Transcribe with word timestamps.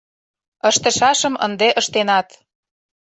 Ыштышашым 0.69 1.33
ынде 1.45 1.69
ыштенат. 1.79 2.27